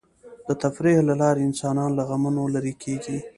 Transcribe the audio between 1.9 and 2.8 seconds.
له غمونو لرې